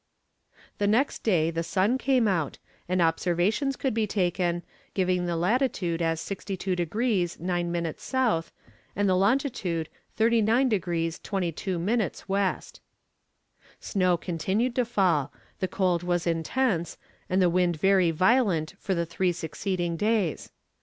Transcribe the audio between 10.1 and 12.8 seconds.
39 degrees 22 minutes W.